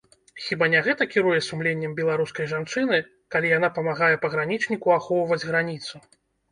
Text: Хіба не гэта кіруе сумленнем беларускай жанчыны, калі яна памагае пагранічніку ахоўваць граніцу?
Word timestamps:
Хіба 0.43 0.69
не 0.73 0.79
гэта 0.87 1.05
кіруе 1.15 1.37
сумленнем 1.49 1.93
беларускай 2.01 2.51
жанчыны, 2.55 3.03
калі 3.37 3.55
яна 3.57 3.73
памагае 3.79 4.13
пагранічніку 4.29 4.99
ахоўваць 5.01 5.45
граніцу? 5.49 6.07